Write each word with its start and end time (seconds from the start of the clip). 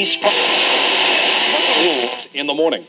these 0.00 0.16
rules 1.84 2.26
in 2.32 2.46
the 2.46 2.54
morning. 2.54 2.86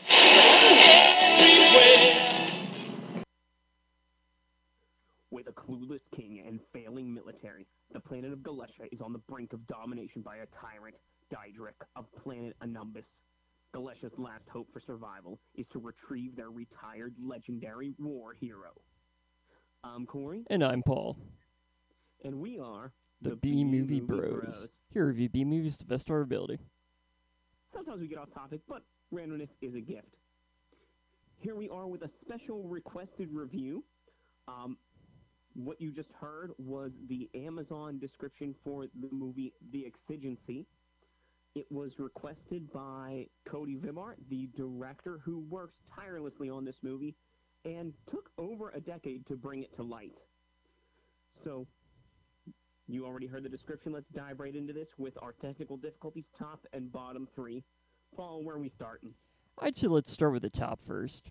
With 5.30 5.46
a 5.46 5.52
clueless 5.52 6.00
king 6.16 6.42
and 6.46 6.58
failing 6.72 7.12
military, 7.12 7.66
the 7.92 8.00
planet 8.00 8.32
of 8.32 8.38
Galesha 8.38 8.88
is 8.90 9.02
on 9.02 9.12
the 9.12 9.18
brink 9.28 9.52
of 9.52 9.66
domination 9.66 10.22
by 10.22 10.36
a 10.36 10.46
tyrant, 10.58 10.94
Daedric, 11.30 11.74
of 11.96 12.06
planet 12.22 12.56
Anumbus. 12.62 13.04
Galesha's 13.76 14.18
last 14.18 14.48
hope 14.50 14.68
for 14.72 14.80
survival 14.80 15.38
is 15.54 15.66
to 15.74 15.80
retrieve 15.80 16.34
their 16.34 16.50
retired 16.50 17.14
legendary 17.22 17.94
war 17.98 18.34
hero. 18.40 18.70
I'm 19.84 20.06
Corey, 20.06 20.44
And 20.48 20.64
I'm 20.64 20.82
Paul, 20.82 21.18
and 22.24 22.40
we 22.40 22.58
are 22.58 22.92
the, 23.20 23.36
B 23.36 23.64
Movie 23.64 24.00
Bros. 24.00 24.70
Here 24.94 25.06
review 25.06 25.28
B 25.28 25.44
movies 25.44 25.76
to 25.76 25.84
the 25.84 25.88
best 25.88 26.08
of 26.08 26.14
our 26.14 26.20
ability. 26.22 26.58
Sometimes 27.74 28.00
we 28.00 28.08
get 28.08 28.18
off 28.18 28.32
topic, 28.34 28.60
but 28.68 28.82
randomness 29.12 29.48
is 29.60 29.74
a 29.74 29.80
gift. 29.80 30.14
Here 31.38 31.56
we 31.56 31.68
are 31.68 31.86
with 31.86 32.02
a 32.02 32.10
special 32.20 32.68
requested 32.68 33.30
review. 33.32 33.84
Um, 34.46 34.76
what 35.54 35.80
you 35.80 35.92
just 35.92 36.10
heard 36.20 36.50
was 36.58 36.92
the 37.08 37.28
Amazon 37.34 37.98
description 37.98 38.54
for 38.64 38.86
the 38.86 39.08
movie 39.10 39.52
The 39.72 39.84
Exigency. 39.86 40.66
It 41.54 41.66
was 41.70 41.90
requested 41.98 42.72
by 42.72 43.26
Cody 43.50 43.76
Vimart, 43.76 44.16
the 44.30 44.48
director 44.56 45.18
who 45.18 45.40
works 45.40 45.74
tirelessly 45.94 46.48
on 46.48 46.64
this 46.64 46.76
movie 46.82 47.14
and 47.64 47.92
took 48.10 48.30
over 48.38 48.70
a 48.70 48.80
decade 48.80 49.26
to 49.26 49.36
bring 49.36 49.62
it 49.62 49.74
to 49.76 49.82
light. 49.82 50.16
So, 51.44 51.66
you 52.92 53.06
already 53.06 53.26
heard 53.26 53.42
the 53.42 53.48
description. 53.48 53.92
Let's 53.92 54.08
dive 54.14 54.40
right 54.40 54.54
into 54.54 54.72
this 54.72 54.88
with 54.98 55.14
our 55.22 55.32
technical 55.32 55.76
difficulties, 55.76 56.24
top 56.38 56.66
and 56.72 56.92
bottom 56.92 57.26
three. 57.34 57.64
Paul, 58.14 58.44
where 58.44 58.56
are 58.56 58.58
we 58.58 58.68
starting? 58.68 59.14
I'd 59.58 59.76
say 59.76 59.86
let's 59.86 60.10
start 60.10 60.32
with 60.32 60.42
the 60.42 60.50
top 60.50 60.80
first. 60.80 61.30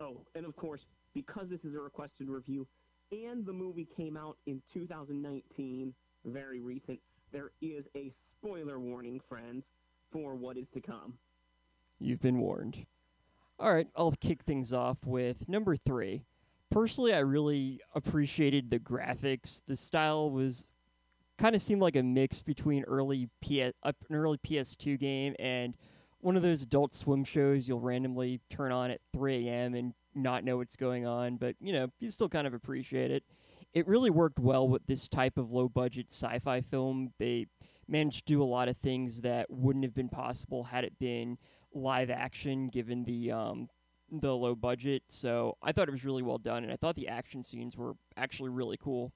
Oh, 0.00 0.20
and 0.34 0.44
of 0.46 0.56
course, 0.56 0.86
because 1.14 1.48
this 1.48 1.64
is 1.64 1.74
a 1.74 1.80
requested 1.80 2.28
review 2.28 2.66
and 3.12 3.44
the 3.46 3.52
movie 3.52 3.88
came 3.96 4.16
out 4.16 4.36
in 4.46 4.62
2019, 4.72 5.94
very 6.24 6.60
recent, 6.60 6.98
there 7.32 7.50
is 7.60 7.84
a 7.94 8.12
spoiler 8.38 8.78
warning, 8.78 9.20
friends, 9.28 9.64
for 10.10 10.34
what 10.34 10.56
is 10.56 10.66
to 10.74 10.80
come. 10.80 11.14
You've 11.98 12.20
been 12.20 12.38
warned. 12.38 12.86
All 13.58 13.72
right, 13.72 13.86
I'll 13.96 14.12
kick 14.12 14.42
things 14.42 14.72
off 14.72 14.98
with 15.04 15.48
number 15.48 15.76
three. 15.76 16.22
Personally, 16.70 17.14
I 17.14 17.20
really 17.20 17.80
appreciated 17.94 18.70
the 18.70 18.78
graphics. 18.78 19.60
The 19.66 19.76
style 19.76 20.30
was 20.30 20.72
kind 21.38 21.54
of 21.54 21.62
seemed 21.62 21.80
like 21.80 21.96
a 21.96 22.02
mix 22.02 22.42
between 22.42 22.84
early 22.84 23.28
PS, 23.42 23.72
uh, 23.82 23.92
an 24.08 24.16
early 24.16 24.38
PS2 24.38 24.98
game 24.98 25.34
and 25.38 25.74
one 26.24 26.36
of 26.36 26.42
those 26.42 26.62
Adult 26.62 26.94
Swim 26.94 27.22
shows 27.22 27.68
you'll 27.68 27.80
randomly 27.80 28.40
turn 28.48 28.72
on 28.72 28.90
at 28.90 29.02
3 29.12 29.46
a.m. 29.46 29.74
and 29.74 29.92
not 30.14 30.42
know 30.42 30.56
what's 30.56 30.74
going 30.74 31.06
on, 31.06 31.36
but 31.36 31.54
you 31.60 31.70
know 31.70 31.88
you 32.00 32.10
still 32.10 32.30
kind 32.30 32.46
of 32.46 32.54
appreciate 32.54 33.10
it. 33.10 33.24
It 33.74 33.86
really 33.86 34.08
worked 34.08 34.38
well 34.38 34.66
with 34.66 34.86
this 34.86 35.06
type 35.06 35.36
of 35.36 35.50
low 35.50 35.68
budget 35.68 36.06
sci-fi 36.08 36.62
film. 36.62 37.12
They 37.18 37.48
managed 37.86 38.26
to 38.26 38.32
do 38.32 38.42
a 38.42 38.44
lot 38.44 38.68
of 38.68 38.78
things 38.78 39.20
that 39.20 39.50
wouldn't 39.50 39.84
have 39.84 39.94
been 39.94 40.08
possible 40.08 40.64
had 40.64 40.84
it 40.84 40.98
been 40.98 41.36
live 41.74 42.08
action, 42.08 42.68
given 42.68 43.04
the 43.04 43.30
um, 43.30 43.68
the 44.20 44.34
low 44.34 44.54
budget. 44.54 45.02
So 45.08 45.56
I 45.62 45.72
thought 45.72 45.88
it 45.88 45.92
was 45.92 46.04
really 46.04 46.22
well 46.22 46.38
done, 46.38 46.64
and 46.64 46.72
I 46.72 46.76
thought 46.76 46.96
the 46.96 47.08
action 47.08 47.44
scenes 47.44 47.76
were 47.76 47.94
actually 48.16 48.50
really 48.50 48.76
cool. 48.76 49.12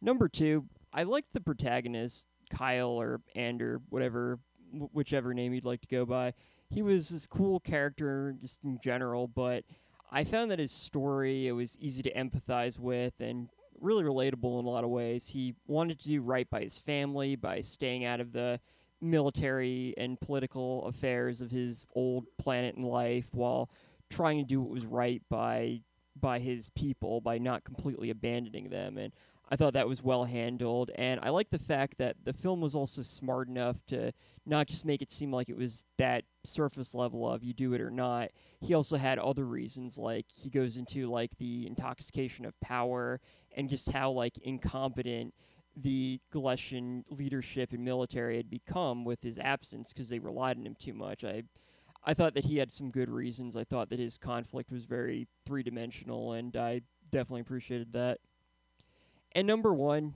Number 0.00 0.28
two, 0.28 0.66
I 0.92 1.02
liked 1.02 1.32
the 1.32 1.40
protagonist, 1.40 2.26
Kyle 2.50 2.90
or 2.90 3.20
Ander, 3.34 3.80
whatever, 3.88 4.38
wh- 4.72 4.94
whichever 4.94 5.34
name 5.34 5.52
you'd 5.52 5.64
like 5.64 5.80
to 5.82 5.88
go 5.88 6.06
by. 6.06 6.34
He 6.70 6.82
was 6.82 7.08
this 7.08 7.26
cool 7.26 7.60
character 7.60 8.34
just 8.40 8.62
in 8.62 8.78
general, 8.82 9.26
but 9.26 9.64
I 10.10 10.24
found 10.24 10.50
that 10.50 10.58
his 10.58 10.72
story 10.72 11.48
it 11.48 11.52
was 11.52 11.78
easy 11.80 12.02
to 12.02 12.12
empathize 12.12 12.78
with 12.78 13.14
and 13.20 13.48
really 13.80 14.04
relatable 14.04 14.58
in 14.58 14.66
a 14.66 14.70
lot 14.70 14.84
of 14.84 14.90
ways. 14.90 15.28
He 15.28 15.54
wanted 15.66 15.98
to 16.00 16.08
do 16.08 16.22
right 16.22 16.48
by 16.48 16.62
his 16.62 16.78
family 16.78 17.36
by 17.36 17.60
staying 17.60 18.04
out 18.04 18.20
of 18.20 18.32
the 18.32 18.60
military 19.00 19.94
and 19.96 20.20
political 20.20 20.86
affairs 20.86 21.40
of 21.40 21.50
his 21.50 21.86
old 21.94 22.26
planet 22.38 22.76
and 22.76 22.84
life 22.84 23.28
while 23.32 23.70
trying 24.10 24.38
to 24.38 24.44
do 24.44 24.60
what 24.60 24.70
was 24.70 24.86
right 24.86 25.22
by 25.28 25.80
by 26.20 26.40
his 26.40 26.70
people 26.70 27.20
by 27.20 27.38
not 27.38 27.64
completely 27.64 28.10
abandoning 28.10 28.70
them. 28.70 28.98
And 28.98 29.12
I 29.50 29.56
thought 29.56 29.72
that 29.74 29.88
was 29.88 30.02
well 30.02 30.24
handled. 30.24 30.90
And 30.96 31.20
I 31.22 31.30
like 31.30 31.50
the 31.50 31.58
fact 31.58 31.98
that 31.98 32.16
the 32.24 32.32
film 32.32 32.60
was 32.60 32.74
also 32.74 33.02
smart 33.02 33.48
enough 33.48 33.84
to 33.86 34.12
not 34.44 34.66
just 34.66 34.84
make 34.84 35.00
it 35.00 35.10
seem 35.10 35.32
like 35.32 35.48
it 35.48 35.56
was 35.56 35.86
that 35.96 36.24
surface 36.44 36.94
level 36.94 37.30
of 37.30 37.42
you 37.42 37.54
do 37.54 37.72
it 37.72 37.80
or 37.80 37.90
not. 37.90 38.30
He 38.60 38.74
also 38.74 38.96
had 38.96 39.18
other 39.18 39.44
reasons 39.44 39.96
like 39.96 40.26
he 40.28 40.50
goes 40.50 40.76
into 40.76 41.08
like 41.10 41.38
the 41.38 41.66
intoxication 41.66 42.44
of 42.44 42.58
power 42.60 43.20
and 43.56 43.70
just 43.70 43.90
how 43.90 44.10
like 44.10 44.36
incompetent 44.38 45.34
the 45.80 46.20
Galatian 46.32 47.04
leadership 47.10 47.72
and 47.72 47.84
military 47.84 48.36
had 48.36 48.50
become 48.50 49.04
with 49.04 49.22
his 49.22 49.38
absence 49.38 49.92
because 49.92 50.08
they 50.08 50.18
relied 50.18 50.58
on 50.58 50.66
him 50.66 50.76
too 50.78 50.94
much. 50.94 51.24
I 51.24 51.44
I 52.04 52.14
thought 52.14 52.34
that 52.34 52.46
he 52.46 52.58
had 52.58 52.70
some 52.70 52.90
good 52.90 53.10
reasons. 53.10 53.56
I 53.56 53.64
thought 53.64 53.90
that 53.90 53.98
his 53.98 54.18
conflict 54.18 54.70
was 54.70 54.84
very 54.84 55.28
three 55.44 55.62
dimensional, 55.62 56.32
and 56.32 56.56
I 56.56 56.82
definitely 57.10 57.42
appreciated 57.42 57.92
that. 57.92 58.18
And 59.32 59.46
number 59.46 59.74
one, 59.74 60.14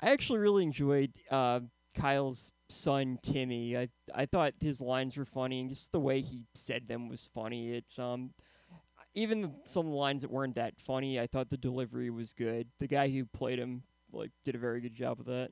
I 0.00 0.10
actually 0.10 0.38
really 0.38 0.62
enjoyed 0.62 1.12
uh, 1.30 1.60
Kyle's 1.94 2.52
son 2.68 3.18
Timmy. 3.22 3.76
I 3.76 3.88
I 4.14 4.26
thought 4.26 4.54
his 4.60 4.80
lines 4.80 5.16
were 5.16 5.24
funny, 5.24 5.60
and 5.60 5.70
just 5.70 5.92
the 5.92 6.00
way 6.00 6.20
he 6.20 6.44
said 6.54 6.88
them 6.88 7.08
was 7.08 7.28
funny. 7.34 7.72
It's 7.72 7.98
um 7.98 8.32
even 9.14 9.54
some 9.66 9.86
of 9.86 9.92
the 9.92 9.98
lines 9.98 10.22
that 10.22 10.30
weren't 10.30 10.54
that 10.54 10.80
funny, 10.80 11.20
I 11.20 11.26
thought 11.26 11.50
the 11.50 11.56
delivery 11.56 12.10
was 12.10 12.32
good. 12.32 12.68
The 12.78 12.86
guy 12.86 13.10
who 13.10 13.26
played 13.26 13.58
him 13.58 13.82
like 14.12 14.30
did 14.44 14.54
a 14.54 14.58
very 14.58 14.80
good 14.80 14.94
job 14.94 15.20
of 15.20 15.26
that. 15.26 15.50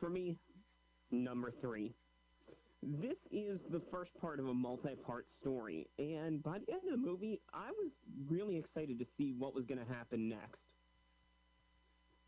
For 0.00 0.08
me, 0.08 0.36
number 1.10 1.52
three. 1.60 1.92
This 2.82 3.16
is 3.30 3.60
the 3.70 3.80
first 3.92 4.10
part 4.20 4.40
of 4.40 4.48
a 4.48 4.54
multi-part 4.54 5.26
story, 5.40 5.86
and 6.00 6.42
by 6.42 6.58
the 6.58 6.72
end 6.72 6.82
of 6.84 6.90
the 6.90 7.06
movie, 7.06 7.40
I 7.54 7.70
was 7.70 7.92
really 8.28 8.56
excited 8.56 8.98
to 8.98 9.06
see 9.16 9.34
what 9.38 9.54
was 9.54 9.64
going 9.66 9.78
to 9.78 9.94
happen 9.94 10.28
next. 10.28 10.58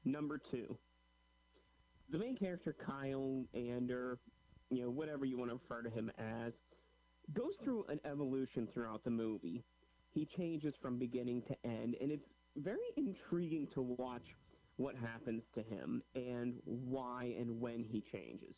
Number 0.05 0.41
two. 0.53 0.79
The 2.11 2.19
main 2.19 2.37
character, 2.37 2.77
Kyle 2.87 3.43
Ander, 3.53 4.19
you 4.71 4.83
know, 4.83 4.91
whatever 4.91 5.25
you 5.25 5.37
want 5.37 5.51
to 5.51 5.55
refer 5.55 5.83
to 5.83 5.91
him 5.91 6.13
as, 6.19 6.53
goes 7.33 7.55
through 7.65 7.87
an 7.89 7.99
evolution 8.05 8.69
throughout 8.73 9.03
the 9.03 9.11
movie. 9.11 9.65
He 10.13 10.29
changes 10.37 10.75
from 10.81 10.99
beginning 11.01 11.43
to 11.49 11.57
end, 11.65 11.97
and 12.01 12.13
it's 12.13 12.29
very 12.57 12.93
intriguing 12.97 13.69
to 13.75 13.83
watch 13.83 14.23
what 14.77 14.97
happens 14.97 15.43
to 15.55 15.63
him 15.63 16.03
and 16.15 16.61
why 16.65 17.25
and 17.39 17.61
when 17.61 17.85
he 17.85 18.01
changes. 18.13 18.55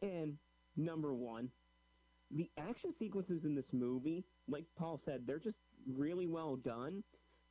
And 0.00 0.38
number 0.76 1.14
one, 1.14 1.52
the 2.30 2.50
action 2.56 2.94
sequences 2.98 3.44
in 3.44 3.54
this 3.54 3.72
movie, 3.72 4.24
like 4.48 4.64
Paul 4.76 5.00
said, 5.04 5.26
they're 5.26 5.38
just 5.38 5.56
really 5.86 6.26
well 6.26 6.56
done, 6.56 7.04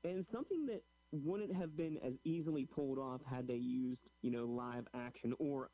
and 0.04 0.26
something 0.32 0.66
that 0.68 0.82
wouldn't 1.12 1.54
have 1.54 1.76
been 1.76 1.98
as 1.98 2.14
easily 2.24 2.66
pulled 2.66 2.98
off 2.98 3.22
had 3.24 3.48
they 3.48 3.56
used, 3.56 4.02
you 4.22 4.32
know, 4.32 4.46
live 4.46 4.88
action 4.94 5.34
or 5.40 5.70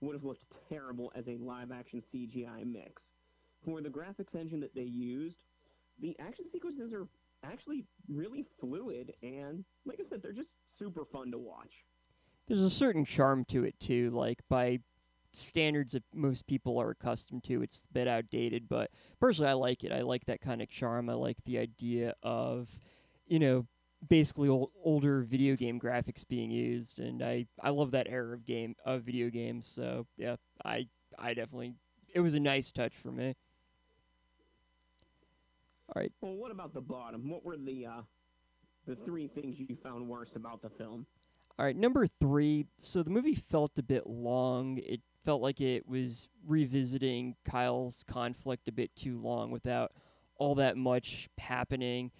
would 0.00 0.14
have 0.14 0.24
looked 0.24 0.44
terrible 0.68 1.12
as 1.14 1.24
a 1.28 1.36
live 1.36 1.70
action 1.70 2.02
CGI 2.12 2.64
mix. 2.64 3.02
For 3.64 3.80
the 3.82 3.88
graphics 3.88 4.34
engine 4.34 4.60
that 4.60 4.74
they 4.74 4.82
used, 4.82 5.36
the 6.00 6.16
action 6.18 6.46
sequences 6.52 6.92
are 6.92 7.08
actually 7.44 7.84
really 8.08 8.44
fluid 8.60 9.12
and 9.22 9.64
like 9.84 10.00
I 10.00 10.08
said, 10.08 10.22
they're 10.22 10.32
just 10.32 10.50
super 10.78 11.04
fun 11.04 11.30
to 11.32 11.38
watch. 11.38 11.84
There's 12.46 12.62
a 12.62 12.70
certain 12.70 13.04
charm 13.04 13.44
to 13.46 13.64
it 13.64 13.78
too, 13.78 14.10
like 14.10 14.40
by 14.48 14.80
standards 15.32 15.92
that 15.92 16.04
most 16.14 16.46
people 16.46 16.80
are 16.80 16.90
accustomed 16.90 17.44
to, 17.44 17.62
it's 17.62 17.84
a 17.88 17.92
bit 17.92 18.08
outdated, 18.08 18.68
but 18.68 18.90
personally 19.20 19.50
I 19.50 19.54
like 19.54 19.84
it. 19.84 19.92
I 19.92 20.02
like 20.02 20.24
that 20.26 20.40
kind 20.40 20.62
of 20.62 20.68
charm. 20.68 21.10
I 21.10 21.14
like 21.14 21.36
the 21.44 21.58
idea 21.58 22.14
of, 22.22 22.78
you 23.26 23.38
know, 23.38 23.66
basically 24.08 24.48
ol- 24.48 24.72
older 24.82 25.22
video 25.22 25.56
game 25.56 25.78
graphics 25.78 26.26
being 26.26 26.50
used 26.50 26.98
and 27.00 27.22
I 27.22 27.46
I 27.60 27.70
love 27.70 27.90
that 27.90 28.06
era 28.08 28.34
of 28.34 28.46
game 28.46 28.74
of 28.84 29.02
video 29.02 29.28
games. 29.28 29.66
So, 29.66 30.06
yeah, 30.16 30.36
I 30.64 30.88
I 31.18 31.34
definitely 31.34 31.74
it 32.14 32.20
was 32.20 32.34
a 32.34 32.40
nice 32.40 32.72
touch 32.72 32.94
for 32.94 33.12
me. 33.12 33.34
All 35.88 36.00
right. 36.00 36.12
Well, 36.20 36.34
what 36.34 36.50
about 36.50 36.74
the 36.74 36.80
bottom? 36.80 37.30
What 37.30 37.44
were 37.44 37.56
the 37.56 37.86
uh, 37.86 38.02
the 38.86 38.96
three 38.96 39.28
things 39.28 39.58
you 39.58 39.76
found 39.82 40.08
worst 40.08 40.36
about 40.36 40.62
the 40.62 40.70
film? 40.70 41.06
All 41.58 41.64
right, 41.64 41.76
number 41.76 42.06
three. 42.06 42.66
So 42.78 43.02
the 43.02 43.10
movie 43.10 43.34
felt 43.34 43.78
a 43.78 43.82
bit 43.82 44.06
long. 44.06 44.78
It 44.78 45.00
felt 45.24 45.42
like 45.42 45.60
it 45.60 45.88
was 45.88 46.28
revisiting 46.46 47.36
Kyle's 47.44 48.04
conflict 48.06 48.68
a 48.68 48.72
bit 48.72 48.94
too 48.94 49.18
long 49.18 49.50
without 49.50 49.92
all 50.36 50.54
that 50.56 50.76
much 50.76 51.28
happening. 51.38 52.12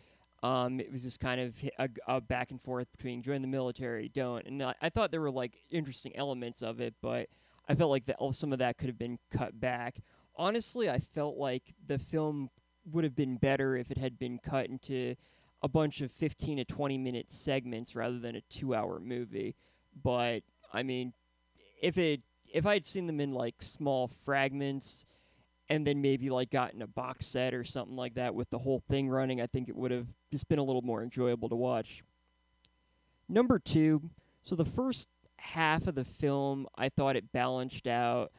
Um, 0.43 0.81
it 0.81 0.93
was 0.93 1.03
just 1.03 1.21
kind 1.21 1.41
of 1.41 1.57
a, 1.79 1.89
a, 2.07 2.21
back 2.21 2.51
and 2.51 2.61
forth 2.61 2.91
between 2.93 3.23
join 3.23 3.43
the 3.43 3.49
military, 3.49 4.09
don't. 4.09 4.47
And 4.47 4.63
I, 4.63 4.75
I, 4.81 4.89
thought 4.89 5.11
there 5.11 5.21
were 5.21 5.33
like 5.33 5.57
interesting 5.69 6.15
elements 6.15 6.63
of 6.63 6.81
it, 6.81 6.95
but 7.03 7.29
I 7.69 7.75
felt 7.75 7.91
like 7.91 8.07
that 8.07 8.19
some 8.33 8.53
of 8.53 8.61
that 8.61 8.79
could 8.79 8.89
have 8.89 8.99
been 8.99 9.19
cut 9.33 9.59
back. 9.59 10.01
Honestly, 10.37 10.89
I 10.89 11.01
felt 11.01 11.39
like 11.39 11.75
the 11.85 11.99
film 11.99 12.51
would 12.93 13.05
have 13.05 13.17
been 13.17 13.37
better 13.37 13.77
if 13.77 13.91
it 13.91 13.99
had 13.99 14.19
been 14.19 14.39
cut 14.39 14.67
into 14.67 15.15
a 15.63 15.69
bunch 15.69 16.01
of 16.01 16.11
15 16.11 16.59
to 16.59 16.65
20 16.65 16.99
minute 16.99 17.31
segments 17.31 17.97
rather 17.97 18.19
than 18.19 18.37
a 18.37 18.41
two 18.43 18.75
hour 18.75 19.01
movie. 19.01 19.55
But 20.03 20.41
I 20.73 20.83
mean, 20.83 21.13
if 21.83 21.99
it 21.99 22.23
if 22.53 22.67
I 22.67 22.75
had 22.75 22.87
seen 22.87 23.07
them 23.07 23.21
in 23.21 23.33
like 23.33 23.57
small 23.61 24.09
fragments 24.09 25.07
and 25.69 25.87
then 25.87 26.01
maybe 26.01 26.31
like 26.31 26.51
gotten 26.51 26.81
a 26.81 26.87
box 26.87 27.27
set 27.27 27.53
or 27.53 27.65
something 27.65 27.97
like 27.97 28.15
that 28.15 28.35
with 28.35 28.51
the 28.51 28.59
whole 28.59 28.81
thing 28.89 29.09
running, 29.09 29.41
I 29.41 29.47
think 29.47 29.69
it 29.69 29.77
would 29.77 29.91
have 29.91 30.07
just 30.31 30.49
been 30.49 30.59
a 30.59 30.65
little 30.65 30.83
more 30.83 31.03
enjoyable 31.03 31.49
to 31.51 31.57
watch. 31.57 32.03
Number 33.29 33.59
two, 33.59 34.11
so 34.43 34.57
the 34.57 34.65
first 34.65 35.09
half 35.37 35.87
of 35.87 35.95
the 35.95 36.05
film, 36.05 36.67
I 36.77 36.89
thought 36.89 37.17
it 37.17 37.33
balanced 37.33 37.87
out 37.87 38.33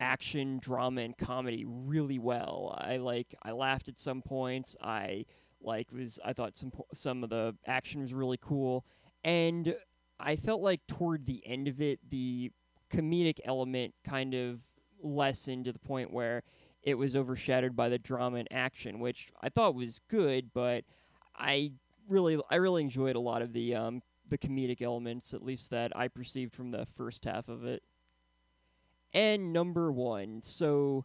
action, 0.00 0.58
drama, 0.58 1.02
and 1.02 1.16
comedy 1.16 1.64
really 1.66 2.18
well. 2.18 2.76
I 2.78 2.96
like 2.96 3.34
I 3.42 3.52
laughed 3.52 3.88
at 3.88 3.98
some 3.98 4.22
points. 4.22 4.76
I 4.82 5.26
like 5.62 5.92
was 5.92 6.18
I 6.24 6.32
thought 6.32 6.56
some 6.56 6.72
some 6.94 7.24
of 7.24 7.30
the 7.30 7.54
action 7.66 8.02
was 8.02 8.12
really 8.12 8.38
cool, 8.40 8.84
and 9.22 9.74
I 10.20 10.36
felt 10.36 10.60
like 10.60 10.86
toward 10.86 11.26
the 11.26 11.42
end 11.46 11.68
of 11.68 11.80
it, 11.80 11.98
the 12.08 12.50
comedic 12.90 13.40
element 13.44 13.94
kind 14.04 14.34
of 14.34 14.60
lessened 15.02 15.64
to 15.66 15.72
the 15.72 15.78
point 15.78 16.12
where 16.12 16.42
it 16.82 16.94
was 16.94 17.16
overshadowed 17.16 17.74
by 17.74 17.88
the 17.88 17.98
drama 17.98 18.38
and 18.38 18.48
action, 18.50 19.00
which 19.00 19.30
I 19.40 19.48
thought 19.48 19.74
was 19.74 20.00
good, 20.08 20.50
but 20.52 20.84
I 21.36 21.72
really 22.08 22.38
I 22.50 22.56
really 22.56 22.82
enjoyed 22.82 23.16
a 23.16 23.20
lot 23.20 23.42
of 23.42 23.52
the 23.52 23.74
um, 23.74 24.02
the 24.28 24.38
comedic 24.38 24.82
elements, 24.82 25.34
at 25.34 25.42
least 25.42 25.70
that 25.70 25.96
I 25.96 26.08
perceived 26.08 26.54
from 26.54 26.70
the 26.70 26.86
first 26.86 27.24
half 27.24 27.48
of 27.48 27.64
it. 27.64 27.82
And 29.14 29.52
number 29.52 29.92
one, 29.92 30.42
so 30.42 31.04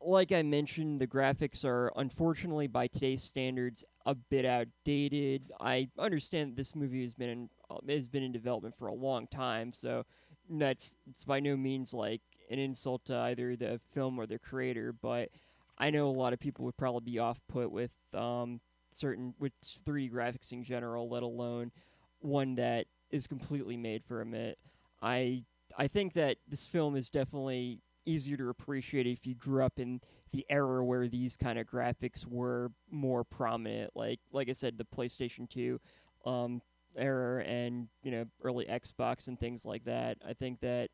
like 0.00 0.32
I 0.32 0.42
mentioned, 0.42 1.00
the 1.00 1.06
graphics 1.06 1.64
are 1.64 1.92
unfortunately 1.96 2.66
by 2.66 2.86
today's 2.86 3.22
standards 3.22 3.84
a 4.06 4.14
bit 4.14 4.46
outdated. 4.46 5.50
I 5.60 5.88
understand 5.98 6.56
this 6.56 6.74
movie 6.74 7.02
has 7.02 7.12
been 7.12 7.28
in, 7.28 7.50
uh, 7.70 7.76
has 7.88 8.08
been 8.08 8.22
in 8.22 8.32
development 8.32 8.76
for 8.78 8.86
a 8.86 8.94
long 8.94 9.26
time, 9.26 9.72
so 9.72 10.04
that's 10.48 10.96
it's 11.10 11.24
by 11.24 11.40
no 11.40 11.56
means 11.56 11.92
like 11.92 12.22
an 12.50 12.58
insult 12.58 13.04
to 13.06 13.14
either 13.14 13.56
the 13.56 13.80
film 13.86 14.18
or 14.18 14.26
the 14.26 14.38
creator. 14.38 14.92
But 14.92 15.28
I 15.76 15.90
know 15.90 16.08
a 16.08 16.10
lot 16.10 16.32
of 16.32 16.40
people 16.40 16.64
would 16.64 16.76
probably 16.76 17.12
be 17.12 17.18
off 17.18 17.40
put 17.48 17.70
with 17.70 17.90
um, 18.14 18.60
certain 18.90 19.34
with 19.38 19.52
3D 19.62 20.10
graphics 20.10 20.52
in 20.52 20.64
general, 20.64 21.10
let 21.10 21.22
alone 21.22 21.72
one 22.20 22.54
that 22.54 22.86
is 23.10 23.26
completely 23.26 23.76
made 23.76 24.04
for 24.04 24.20
a 24.20 24.26
minute. 24.26 24.58
I 25.02 25.44
I 25.76 25.88
think 25.88 26.14
that 26.14 26.38
this 26.48 26.66
film 26.66 26.96
is 26.96 27.10
definitely 27.10 27.80
easier 28.06 28.36
to 28.38 28.48
appreciate 28.48 29.06
if 29.06 29.26
you 29.26 29.34
grew 29.34 29.62
up 29.62 29.78
in 29.78 30.00
the 30.32 30.46
era 30.48 30.82
where 30.84 31.08
these 31.08 31.36
kind 31.36 31.58
of 31.58 31.66
graphics 31.66 32.26
were 32.26 32.72
more 32.90 33.24
prominent. 33.24 33.92
Like 33.94 34.20
like 34.32 34.48
I 34.48 34.52
said, 34.52 34.78
the 34.78 34.84
PlayStation 34.84 35.48
Two 35.48 35.80
um, 36.24 36.62
era 36.96 37.44
and 37.44 37.88
you 38.02 38.10
know 38.10 38.24
early 38.42 38.64
Xbox 38.66 39.28
and 39.28 39.38
things 39.38 39.64
like 39.64 39.84
that. 39.84 40.18
I 40.26 40.32
think 40.32 40.60
that 40.60 40.90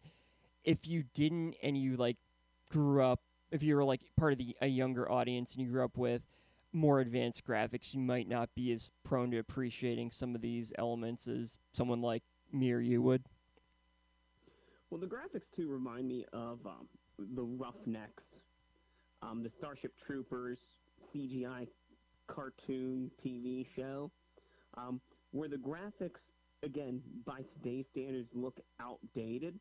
if 0.65 0.87
you 0.87 1.05
didn't 1.15 1.55
and 1.63 1.77
you 1.77 1.97
like 1.97 2.17
grew 2.71 3.03
up, 3.03 3.21
if 3.51 3.63
you 3.63 3.77
were 3.77 3.85
like 3.85 4.01
part 4.17 4.33
of 4.33 4.39
the 4.39 4.57
a 4.61 4.67
younger 4.67 5.11
audience 5.11 5.55
and 5.55 5.65
you 5.65 5.71
grew 5.71 5.85
up 5.85 5.97
with 5.97 6.23
more 6.73 7.01
advanced 7.01 7.45
graphics, 7.47 7.95
you 7.95 8.01
might 8.01 8.29
not 8.29 8.51
be 8.55 8.73
as 8.73 8.91
prone 9.05 9.31
to 9.31 9.39
appreciating 9.39 10.11
some 10.11 10.35
of 10.35 10.41
these 10.41 10.73
elements 10.77 11.29
as 11.29 11.59
someone 11.73 12.03
like 12.03 12.25
me 12.53 12.73
or 12.73 12.81
you 12.81 13.01
would. 13.01 13.25
Well, 14.91 15.01
the 15.01 15.07
graphics 15.07 15.51
too 15.57 15.69
remind 15.69 16.09
me 16.09 16.25
of 16.33 16.59
um, 16.67 16.89
the 17.19 17.43
Roughnecks, 17.43 18.23
um, 19.23 19.43
the 19.43 19.51
Starship 19.59 19.93
Troopers 20.07 20.59
CGI 21.15 21.67
cartoon 22.29 23.11
TV 23.25 23.67
show, 23.75 24.11
um, 24.77 25.01
where 25.33 25.49
the 25.49 25.57
graphics, 25.57 26.21
again, 26.63 27.03
by 27.27 27.41
today's 27.43 27.87
standards, 27.91 28.29
look 28.35 28.61
outdated, 28.81 29.59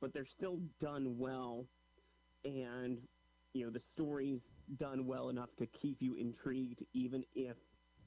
but 0.00 0.12
they're 0.12 0.26
still 0.26 0.58
done 0.80 1.16
well, 1.18 1.64
and 2.44 2.98
you 3.54 3.64
know 3.64 3.70
the 3.70 3.80
story's 3.94 4.40
done 4.78 5.06
well 5.06 5.28
enough 5.28 5.50
to 5.58 5.66
keep 5.66 5.98
you 6.00 6.16
intrigued, 6.16 6.82
even 6.92 7.24
if 7.34 7.56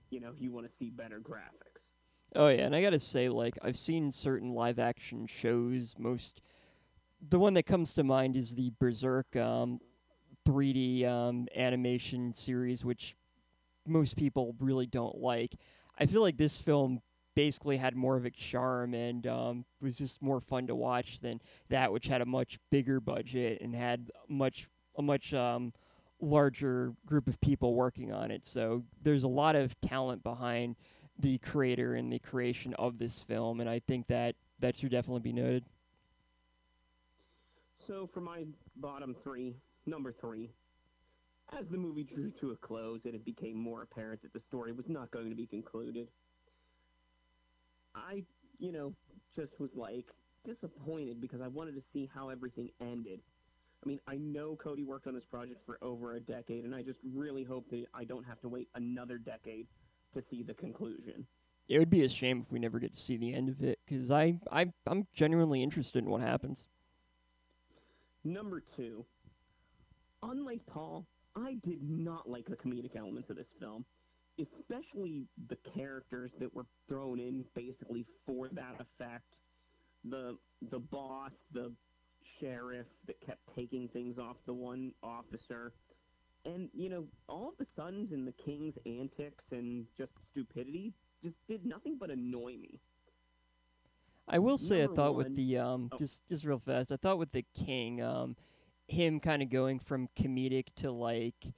you 0.09 0.19
know 0.19 0.33
you 0.37 0.51
want 0.51 0.65
to 0.65 0.71
see 0.77 0.89
better 0.89 1.19
graphics. 1.19 1.74
Oh 2.33 2.47
yeah, 2.47 2.65
and 2.65 2.75
I 2.75 2.81
gotta 2.81 2.99
say, 2.99 3.29
like 3.29 3.57
I've 3.61 3.77
seen 3.77 4.11
certain 4.11 4.53
live 4.53 4.79
action 4.79 5.27
shows. 5.27 5.95
Most 5.97 6.41
the 7.27 7.39
one 7.39 7.53
that 7.55 7.63
comes 7.63 7.93
to 7.95 8.03
mind 8.03 8.35
is 8.35 8.55
the 8.55 8.71
Berserk 8.79 9.35
um, 9.35 9.79
3D 10.47 11.05
um, 11.05 11.47
animation 11.55 12.33
series, 12.33 12.85
which 12.85 13.15
most 13.87 14.15
people 14.15 14.55
really 14.59 14.85
don't 14.85 15.17
like. 15.17 15.55
I 15.97 16.05
feel 16.05 16.21
like 16.21 16.37
this 16.37 16.59
film 16.59 17.01
basically 17.35 17.77
had 17.77 17.95
more 17.95 18.15
of 18.15 18.25
a 18.25 18.29
charm 18.29 18.93
and 18.93 19.27
um, 19.27 19.65
was 19.81 19.97
just 19.97 20.21
more 20.21 20.39
fun 20.39 20.67
to 20.67 20.75
watch 20.75 21.19
than 21.19 21.41
that, 21.69 21.91
which 21.91 22.07
had 22.07 22.21
a 22.21 22.25
much 22.25 22.59
bigger 22.71 22.99
budget 22.99 23.61
and 23.61 23.75
had 23.75 24.11
much 24.29 24.67
a 24.97 25.01
much 25.01 25.33
um, 25.33 25.73
larger 26.21 26.93
group 27.05 27.27
of 27.27 27.39
people 27.41 27.75
working 27.75 28.11
on 28.13 28.31
it. 28.31 28.45
So 28.45 28.83
there's 29.01 29.23
a 29.23 29.29
lot 29.29 29.55
of 29.55 29.79
talent 29.81 30.23
behind 30.23 30.77
the 31.19 31.37
creator 31.39 31.95
and 31.95 32.11
the 32.11 32.19
creation 32.19 32.73
of 32.75 32.97
this 32.97 33.21
film, 33.21 33.59
and 33.59 33.69
I 33.69 33.79
think 33.79 34.07
that 34.07 34.35
that 34.59 34.77
should 34.77 34.91
definitely 34.91 35.21
be 35.21 35.33
noted. 35.33 35.63
So 37.87 38.09
for 38.13 38.21
my 38.21 38.43
bottom 38.77 39.15
three, 39.23 39.55
number 39.85 40.11
three, 40.11 40.49
as 41.57 41.65
the 41.69 41.77
movie 41.77 42.03
drew 42.03 42.31
to 42.41 42.51
a 42.51 42.55
close 42.55 43.01
and 43.05 43.13
it 43.13 43.23
became 43.23 43.55
more 43.55 43.83
apparent 43.83 44.21
that 44.23 44.33
the 44.33 44.41
story 44.47 44.71
was 44.71 44.85
not 44.89 45.11
going 45.11 45.29
to 45.29 45.35
be 45.35 45.45
concluded, 45.45 46.07
I, 47.93 48.23
you 48.59 48.71
know, 48.71 48.93
just 49.35 49.51
was 49.59 49.69
like 49.75 50.05
disappointed 50.45 51.21
because 51.21 51.41
I 51.41 51.47
wanted 51.47 51.75
to 51.75 51.81
see 51.93 52.09
how 52.13 52.29
everything 52.29 52.69
ended. 52.81 53.19
I 53.83 53.87
mean, 53.87 53.99
I 54.07 54.15
know 54.15 54.55
Cody 54.55 54.83
worked 54.83 55.05
on 55.05 55.13
this 55.13 55.25
project 55.25 55.59
for 55.65 55.77
over 55.81 56.15
a 56.15 56.19
decade, 56.19 56.65
and 56.65 56.73
I 56.73 56.81
just 56.81 56.99
really 57.13 57.43
hope 57.43 57.69
that 57.69 57.85
I 57.93 58.03
don't 58.03 58.23
have 58.23 58.41
to 58.41 58.49
wait 58.49 58.67
another 58.73 59.17
decade 59.17 59.67
to 60.15 60.23
see 60.29 60.43
the 60.43 60.53
conclusion. 60.53 61.25
It 61.67 61.79
would 61.79 61.89
be 61.89 62.03
a 62.03 62.09
shame 62.09 62.43
if 62.45 62.51
we 62.51 62.59
never 62.59 62.79
get 62.79 62.93
to 62.93 62.99
see 62.99 63.17
the 63.17 63.33
end 63.33 63.49
of 63.49 63.61
it, 63.63 63.79
because 63.85 64.11
I, 64.11 64.39
I, 64.51 64.71
I'm 64.87 65.07
genuinely 65.13 65.61
interested 65.61 66.03
in 66.03 66.09
what 66.09 66.21
happens. 66.21 66.69
Number 68.23 68.63
two, 68.75 69.05
unlike 70.23 70.61
Paul, 70.67 71.05
I 71.35 71.57
did 71.63 71.79
not 71.81 72.29
like 72.29 72.45
the 72.45 72.55
comedic 72.55 72.95
elements 72.95 73.29
of 73.29 73.35
this 73.35 73.47
film, 73.59 73.85
especially 74.39 75.25
the 75.47 75.57
characters 75.75 76.31
that 76.39 76.53
were 76.53 76.65
thrown 76.87 77.19
in 77.19 77.43
basically 77.55 78.05
for 78.25 78.47
that 78.49 78.75
effect. 78.79 79.25
The 80.05 80.37
the 80.69 80.79
boss, 80.79 81.31
the 81.51 81.71
sheriff 82.39 82.85
that 83.07 83.19
kept 83.25 83.39
taking 83.55 83.87
things 83.87 84.17
off 84.17 84.37
the 84.45 84.53
one 84.53 84.91
officer. 85.03 85.73
And, 86.45 86.69
you 86.73 86.89
know, 86.89 87.05
all 87.27 87.49
of 87.49 87.57
the 87.57 87.65
sons 87.75 88.11
and 88.11 88.27
the 88.27 88.31
king's 88.31 88.75
antics 88.85 89.43
and 89.51 89.85
just 89.97 90.11
stupidity 90.31 90.93
just 91.23 91.35
did 91.47 91.65
nothing 91.65 91.97
but 91.99 92.11
annoy 92.11 92.57
me. 92.57 92.79
I 94.27 94.39
will 94.39 94.57
say, 94.57 94.79
Number 94.79 94.91
I 94.91 94.95
thought 94.95 95.15
one, 95.15 95.23
with 95.25 95.35
the 95.35 95.57
um, 95.57 95.89
oh. 95.91 95.97
just 95.97 96.27
just 96.27 96.45
real 96.45 96.59
fast, 96.59 96.91
I 96.91 96.97
thought 96.97 97.17
with 97.17 97.31
the 97.31 97.45
king, 97.53 98.01
um, 98.01 98.35
him 98.87 99.19
kind 99.19 99.41
of 99.41 99.49
going 99.49 99.79
from 99.79 100.09
comedic 100.17 100.67
to 100.77 100.91
like, 100.91 101.53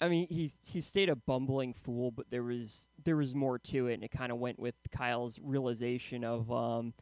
I 0.00 0.08
mean, 0.08 0.26
he 0.28 0.52
he 0.64 0.80
stayed 0.80 1.08
a 1.08 1.16
bumbling 1.16 1.74
fool, 1.74 2.10
but 2.10 2.26
there 2.30 2.42
was 2.44 2.88
there 3.04 3.16
was 3.16 3.34
more 3.34 3.58
to 3.58 3.88
it, 3.88 3.94
and 3.94 4.04
it 4.04 4.10
kind 4.10 4.30
of 4.30 4.38
went 4.38 4.58
with 4.58 4.74
Kyle's 4.92 5.38
realization 5.42 6.24
of 6.24 6.50
um, 6.52 6.94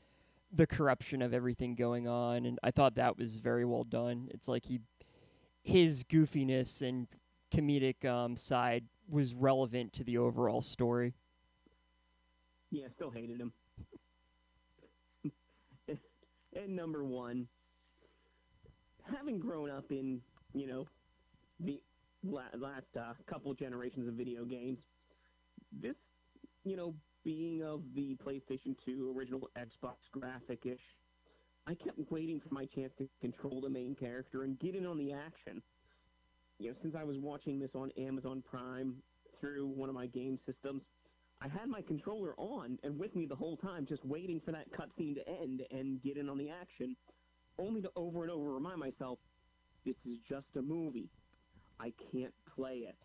the 0.53 0.67
corruption 0.67 1.21
of 1.21 1.35
everything 1.35 1.75
going 1.75 2.09
on, 2.09 2.47
and 2.47 2.59
I 2.62 2.71
thought 2.71 2.95
that 2.95 3.19
was 3.19 3.37
very 3.37 3.67
well 3.67 3.85
done. 3.85 4.29
It's 4.33 4.49
like 4.49 4.65
he 4.65 4.81
his 5.62 6.05
goofiness 6.05 6.87
and 6.87 7.07
comedic 7.53 8.05
um, 8.05 8.37
side 8.37 8.85
was 9.09 9.35
relevant 9.35 9.93
to 9.95 10.05
the 10.05 10.19
overall 10.19 10.61
story. 10.61 11.15
Yeah, 12.71 12.87
still 12.95 13.11
hated 13.11 13.41
him. 13.41 13.53
and 16.57 16.77
number 16.77 17.05
one, 17.05 17.47
having 19.11 19.38
grown 19.38 19.71
up 19.71 19.91
in 19.91 20.21
you 20.55 20.67
know 20.67 20.87
the 21.61 21.81
la- 22.23 22.43
last 22.59 22.97
uh, 22.99 23.15
couple 23.27 23.53
generations 23.55 24.09
of 24.09 24.15
video 24.15 24.45
games, 24.45 24.79
this 25.73 25.97
you 26.65 26.77
know 26.77 26.95
being 27.25 27.62
of 27.62 27.83
the 27.95 28.17
PlayStation 28.25 28.77
2 28.85 29.15
original 29.17 29.50
Xbox 29.59 29.97
graphic-ish, 30.12 30.81
I 31.69 31.75
kept 31.75 31.99
waiting 32.11 32.41
for 32.41 32.55
my 32.55 32.65
chance 32.65 32.95
to 32.97 33.07
control 33.21 33.61
the 33.61 33.69
main 33.69 33.95
character 33.95 34.45
and 34.45 34.59
get 34.59 34.75
in 34.75 34.87
on 34.87 34.97
the 34.97 35.13
action. 35.13 35.63
You 36.59 36.71
know, 36.71 36.77
since 36.81 36.95
I 36.99 37.05
was 37.05 37.19
watching 37.19 37.59
this 37.61 37.69
on 37.75 37.91
Amazon 37.99 38.43
Prime 38.49 39.03
through 39.39 39.67
one 39.67 39.91
of 39.91 39.95
my 39.95 40.07
game 40.07 40.41
systems, 40.47 40.81
I 41.43 41.49
had 41.49 41.69
my 41.69 41.83
controller 41.83 42.35
on 42.39 42.79
and 42.83 42.99
with 42.99 43.15
me 43.15 43.27
the 43.27 43.37
whole 43.37 43.59
time, 43.59 43.87
just 43.87 44.03
waiting 44.07 44.41
for 44.41 44.51
that 44.53 44.65
cutscene 44.73 45.15
to 45.17 45.29
end 45.29 45.61
and 45.71 46.03
get 46.03 46.17
in 46.17 46.31
on 46.31 46.39
the 46.39 46.49
action, 46.49 46.97
only 47.59 47.83
to 47.83 47.91
over 47.97 48.23
and 48.23 48.31
over 48.31 48.51
remind 48.51 48.81
myself, 48.81 49.19
this 49.85 49.97
is 50.07 50.17
just 50.27 50.47
a 50.57 50.63
movie. 50.63 51.11
I 51.79 51.93
can't 52.13 52.35
play 52.57 52.89
it. 52.89 52.97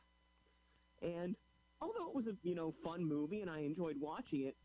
And 1.02 1.36
although 1.82 2.08
it 2.08 2.16
was 2.16 2.28
a 2.28 2.38
you 2.48 2.56
know 2.56 2.74
fun 2.82 3.04
movie 3.04 3.42
and 3.42 3.50
I 3.50 3.60
enjoyed 3.60 4.00
watching 4.00 4.48
it, 4.48 4.56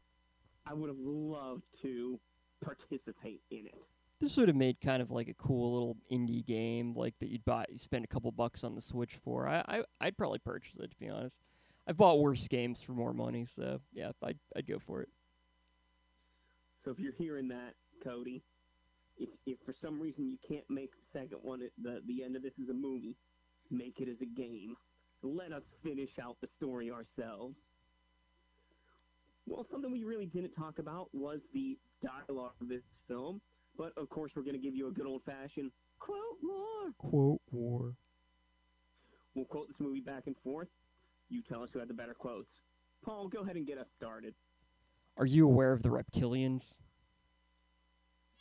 I 0.64 0.72
would 0.72 0.88
have 0.88 0.98
loved 1.00 1.64
to 1.82 2.20
participate 2.60 3.40
in 3.50 3.66
it. 3.66 3.74
This 4.20 4.36
would 4.36 4.48
have 4.48 4.56
made 4.56 4.80
kind 4.80 5.00
of 5.00 5.10
like 5.10 5.28
a 5.28 5.34
cool 5.34 5.72
little 5.72 5.96
indie 6.10 6.44
game, 6.44 6.94
like 6.94 7.14
that 7.20 7.28
you'd 7.28 7.44
buy, 7.44 7.66
you 7.70 7.78
spend 7.78 8.04
a 8.04 8.08
couple 8.08 8.32
bucks 8.32 8.64
on 8.64 8.74
the 8.74 8.80
Switch 8.80 9.14
for. 9.22 9.46
I, 9.48 9.62
I 9.68 9.82
I'd 10.00 10.18
probably 10.18 10.40
purchase 10.40 10.72
it 10.80 10.90
to 10.90 10.96
be 10.96 11.08
honest. 11.08 11.36
I've 11.86 11.96
bought 11.96 12.20
worse 12.20 12.48
games 12.48 12.82
for 12.82 12.92
more 12.92 13.14
money, 13.14 13.46
so 13.54 13.80
yeah, 13.92 14.10
I'd 14.22 14.38
I'd 14.56 14.66
go 14.66 14.78
for 14.78 15.02
it. 15.02 15.08
So 16.84 16.90
if 16.90 16.98
you're 16.98 17.12
hearing 17.16 17.48
that, 17.48 17.74
Cody, 18.02 18.42
if 19.18 19.28
if 19.46 19.58
for 19.64 19.74
some 19.80 20.00
reason 20.00 20.28
you 20.28 20.38
can't 20.46 20.68
make 20.68 20.90
the 20.90 21.20
second 21.20 21.38
one, 21.42 21.62
at 21.62 21.70
the 21.80 22.02
the 22.06 22.24
end 22.24 22.34
of 22.34 22.42
this 22.42 22.52
is 22.62 22.68
a 22.70 22.74
movie, 22.74 23.16
make 23.70 24.00
it 24.00 24.08
as 24.08 24.20
a 24.20 24.26
game. 24.26 24.76
Let 25.22 25.52
us 25.52 25.62
finish 25.82 26.10
out 26.22 26.36
the 26.40 26.48
story 26.56 26.90
ourselves. 26.90 27.56
Well, 29.46 29.66
something 29.70 29.90
we 29.90 30.04
really 30.04 30.26
didn't 30.26 30.54
talk 30.54 30.78
about 30.78 31.08
was 31.12 31.40
the 31.54 31.78
dialogue 32.02 32.52
of 32.60 32.68
this 32.68 32.82
film, 33.06 33.40
but 33.76 33.92
of 33.96 34.08
course 34.08 34.32
we're 34.34 34.42
going 34.42 34.56
to 34.56 34.62
give 34.62 34.74
you 34.74 34.88
a 34.88 34.90
good 34.90 35.06
old-fashioned 35.06 35.70
quote 35.98 36.18
war. 36.42 36.92
Quote 36.98 37.40
war. 37.50 37.94
We'll 39.34 39.44
quote 39.44 39.68
this 39.68 39.76
movie 39.78 40.00
back 40.00 40.24
and 40.26 40.36
forth. 40.42 40.68
You 41.28 41.42
tell 41.42 41.62
us 41.62 41.70
who 41.72 41.78
had 41.78 41.88
the 41.88 41.94
better 41.94 42.14
quotes. 42.14 42.50
Paul, 43.04 43.28
go 43.28 43.40
ahead 43.40 43.56
and 43.56 43.66
get 43.66 43.78
us 43.78 43.86
started. 43.96 44.34
Are 45.16 45.26
you 45.26 45.44
aware 45.46 45.72
of 45.72 45.82
the 45.82 45.88
reptilians? 45.88 46.62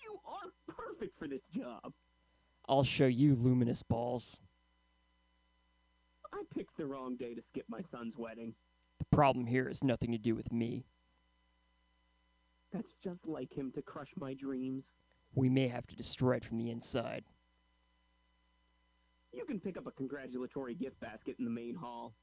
You 0.02 0.20
are 0.26 0.52
perfect 0.68 1.18
for 1.18 1.28
this 1.28 1.42
job. 1.56 1.94
I'll 2.68 2.84
show 2.84 3.08
you 3.08 3.36
luminous 3.36 3.84
balls. 3.84 4.38
I 6.34 6.44
picked 6.54 6.78
the 6.78 6.86
wrong 6.86 7.16
day 7.16 7.34
to 7.34 7.42
skip 7.50 7.66
my 7.68 7.82
son's 7.92 8.18
wedding. 8.18 8.54
The 9.00 9.06
problem 9.06 9.46
here 9.46 9.68
has 9.68 9.84
nothing 9.84 10.12
to 10.12 10.18
do 10.18 10.36
with 10.36 10.52
me. 10.52 10.86
That's 12.74 12.94
just 13.04 13.20
like 13.26 13.54
him 13.54 13.72
to 13.76 13.82
crush 13.82 14.10
my 14.16 14.34
dreams. 14.34 14.84
We 15.36 15.50
may 15.50 15.68
have 15.68 15.88
to 15.88 15.96
destroy 15.96 16.38
it 16.38 16.44
from 16.44 16.58
the 16.58 16.70
inside. 16.70 17.24
You 19.34 19.46
can 19.46 19.60
pick 19.60 19.78
up 19.78 19.88
a 19.88 19.92
congratulatory 19.92 20.74
gift 20.74 21.00
basket 21.00 21.36
in 21.40 21.46
the 21.46 21.52
main 21.52 21.76
hall. 21.76 22.14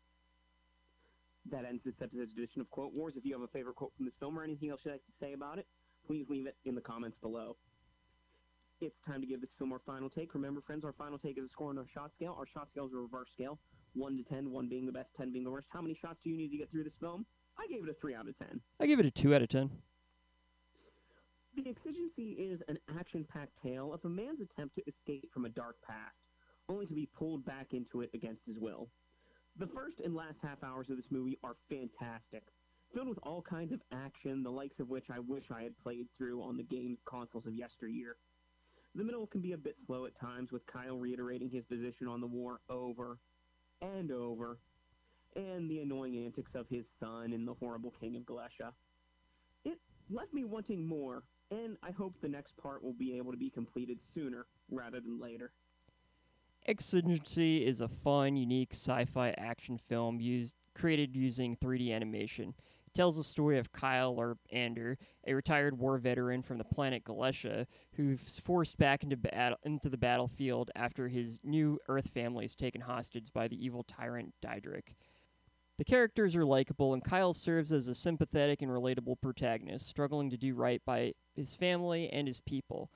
That 1.50 1.64
ends 1.64 1.82
this 1.84 1.94
episode's 2.02 2.32
edition 2.32 2.60
of 2.60 2.70
Quote 2.70 2.94
Wars. 2.94 3.14
If 3.16 3.24
you 3.24 3.32
have 3.34 3.42
a 3.42 3.48
favorite 3.48 3.76
quote 3.76 3.92
from 3.96 4.06
this 4.06 4.14
film 4.18 4.38
or 4.38 4.42
anything 4.42 4.70
else 4.70 4.80
you'd 4.84 4.92
like 4.92 5.04
to 5.04 5.12
say 5.20 5.34
about 5.34 5.58
it, 5.58 5.66
please 6.06 6.26
leave 6.28 6.46
it 6.46 6.56
in 6.64 6.74
the 6.74 6.80
comments 6.80 7.16
below. 7.20 7.56
It's 8.80 8.96
time 9.06 9.20
to 9.20 9.26
give 9.26 9.40
this 9.40 9.50
film 9.58 9.72
our 9.72 9.80
final 9.86 10.10
take. 10.10 10.34
Remember, 10.34 10.60
friends, 10.60 10.84
our 10.84 10.94
final 10.94 11.18
take 11.18 11.38
is 11.38 11.44
a 11.44 11.48
score 11.48 11.70
on 11.70 11.78
our 11.78 11.86
shot 11.92 12.10
scale. 12.16 12.34
Our 12.38 12.46
shot 12.46 12.68
scale 12.72 12.86
is 12.86 12.92
a 12.92 12.96
reverse 12.96 13.28
scale. 13.34 13.58
1 13.94 14.16
to 14.16 14.22
10, 14.24 14.50
1 14.50 14.68
being 14.68 14.86
the 14.86 14.92
best, 14.92 15.08
10 15.16 15.32
being 15.32 15.44
the 15.44 15.50
worst. 15.50 15.68
How 15.70 15.80
many 15.80 15.96
shots 16.00 16.18
do 16.24 16.30
you 16.30 16.36
need 16.36 16.50
to 16.50 16.56
get 16.56 16.70
through 16.70 16.84
this 16.84 16.92
film? 16.98 17.24
I 17.58 17.66
gave 17.68 17.84
it 17.84 17.90
a 17.90 17.94
3 17.94 18.14
out 18.14 18.28
of 18.28 18.36
10. 18.38 18.60
I 18.80 18.86
gave 18.86 18.98
it 18.98 19.06
a 19.06 19.10
2 19.10 19.34
out 19.34 19.42
of 19.42 19.48
10. 19.48 19.70
The 21.56 21.70
Exigency 21.70 22.32
is 22.32 22.60
an 22.66 22.78
action-packed 22.98 23.62
tale 23.62 23.92
of 23.94 24.04
a 24.04 24.08
man's 24.08 24.40
attempt 24.40 24.74
to 24.74 24.82
escape 24.88 25.32
from 25.32 25.44
a 25.44 25.48
dark 25.48 25.76
past, 25.82 26.16
only 26.68 26.84
to 26.86 26.94
be 26.94 27.06
pulled 27.06 27.44
back 27.44 27.68
into 27.72 28.00
it 28.00 28.10
against 28.12 28.42
his 28.44 28.58
will. 28.58 28.88
The 29.56 29.68
first 29.68 30.00
and 30.04 30.16
last 30.16 30.38
half 30.42 30.64
hours 30.64 30.90
of 30.90 30.96
this 30.96 31.06
movie 31.10 31.38
are 31.44 31.54
fantastic, 31.68 32.42
filled 32.92 33.06
with 33.06 33.18
all 33.22 33.40
kinds 33.40 33.72
of 33.72 33.80
action, 33.92 34.42
the 34.42 34.50
likes 34.50 34.80
of 34.80 34.88
which 34.88 35.04
I 35.10 35.20
wish 35.20 35.44
I 35.48 35.62
had 35.62 35.78
played 35.78 36.08
through 36.18 36.42
on 36.42 36.56
the 36.56 36.64
game's 36.64 36.98
consoles 37.08 37.46
of 37.46 37.54
yesteryear. 37.54 38.16
The 38.96 39.04
middle 39.04 39.28
can 39.28 39.40
be 39.40 39.52
a 39.52 39.56
bit 39.56 39.76
slow 39.86 40.06
at 40.06 40.18
times, 40.18 40.50
with 40.50 40.66
Kyle 40.66 40.98
reiterating 40.98 41.50
his 41.50 41.64
position 41.66 42.08
on 42.08 42.20
the 42.20 42.26
war 42.26 42.58
over 42.68 43.20
and 43.80 44.10
over, 44.10 44.58
and 45.36 45.70
the 45.70 45.80
annoying 45.80 46.24
antics 46.24 46.50
of 46.56 46.66
his 46.68 46.84
son 46.98 47.32
and 47.32 47.46
the 47.46 47.54
horrible 47.54 47.92
King 48.00 48.16
of 48.16 48.22
Galesha. 48.22 48.72
It 49.64 49.78
left 50.10 50.32
me 50.32 50.44
wanting 50.44 50.84
more, 50.84 51.22
and 51.54 51.76
I 51.82 51.90
hope 51.92 52.14
the 52.20 52.28
next 52.28 52.56
part 52.56 52.82
will 52.82 52.92
be 52.92 53.16
able 53.16 53.32
to 53.32 53.38
be 53.38 53.50
completed 53.50 53.98
sooner 54.14 54.46
rather 54.70 55.00
than 55.00 55.20
later. 55.20 55.52
Exigency 56.66 57.64
is 57.64 57.80
a 57.80 57.88
fun, 57.88 58.36
unique 58.36 58.72
sci-fi 58.72 59.30
action 59.36 59.76
film 59.76 60.20
used 60.20 60.54
created 60.74 61.14
using 61.14 61.56
3D 61.56 61.92
animation. 61.92 62.54
It 62.86 62.94
tells 62.94 63.16
the 63.16 63.24
story 63.24 63.58
of 63.58 63.72
Kyle 63.72 64.14
or 64.18 64.38
Ander, 64.50 64.98
a 65.26 65.34
retired 65.34 65.78
war 65.78 65.98
veteran 65.98 66.42
from 66.42 66.58
the 66.58 66.64
planet 66.64 67.04
Galesha, 67.04 67.66
who's 67.96 68.38
forced 68.38 68.78
back 68.78 69.02
into 69.02 69.16
battle 69.16 69.58
into 69.62 69.88
the 69.88 69.98
battlefield 69.98 70.70
after 70.74 71.08
his 71.08 71.38
new 71.44 71.78
Earth 71.88 72.08
family 72.08 72.46
is 72.46 72.56
taken 72.56 72.80
hostage 72.80 73.32
by 73.32 73.46
the 73.46 73.62
evil 73.62 73.82
tyrant 73.82 74.32
Daedric. 74.42 74.94
The 75.76 75.84
characters 75.84 76.36
are 76.36 76.44
likable, 76.44 76.94
and 76.94 77.02
Kyle 77.02 77.34
serves 77.34 77.72
as 77.72 77.88
a 77.88 77.94
sympathetic 77.94 78.62
and 78.62 78.70
relatable 78.70 79.20
protagonist, 79.20 79.88
struggling 79.88 80.30
to 80.30 80.36
do 80.36 80.54
right 80.54 80.80
by 80.84 81.14
his 81.34 81.54
family 81.54 82.08
and 82.10 82.28
his 82.28 82.40
people. 82.40 82.90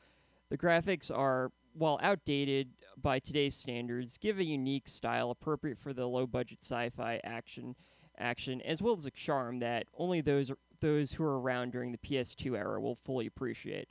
The 0.48 0.58
graphics 0.58 1.10
are 1.14 1.50
while 1.74 1.98
outdated 2.02 2.70
by 2.96 3.18
today's 3.18 3.54
standards, 3.54 4.18
give 4.18 4.38
a 4.38 4.44
unique 4.44 4.88
style 4.88 5.30
appropriate 5.30 5.78
for 5.78 5.92
the 5.92 6.06
low-budget 6.06 6.58
sci-fi 6.62 7.20
action 7.24 7.76
action, 8.16 8.60
as 8.62 8.82
well 8.82 8.96
as 8.96 9.06
a 9.06 9.10
charm 9.10 9.60
that 9.60 9.86
only 9.96 10.20
those 10.20 10.50
those 10.80 11.12
who 11.12 11.24
are 11.24 11.40
around 11.40 11.72
during 11.72 11.92
the 11.92 11.98
PS2 11.98 12.56
era 12.56 12.80
will 12.80 12.96
fully 13.04 13.26
appreciate. 13.26 13.88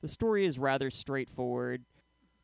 The 0.00 0.08
story 0.08 0.46
is 0.46 0.58
rather 0.58 0.90
straightforward. 0.90 1.84